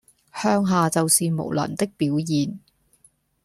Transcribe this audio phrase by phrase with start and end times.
[0.33, 2.57] 向下就是無能的表現